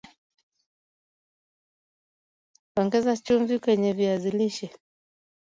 [2.79, 4.67] ongeza chumvi kwenye viazi lishe